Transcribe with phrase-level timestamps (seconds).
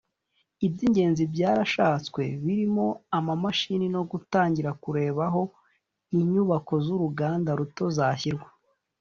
[0.67, 5.41] “Iby’ingenzi byarashatswe birimo amamashini no gutangira kureba aho
[6.21, 8.49] inyubako z’uruganda ruto zashyirwa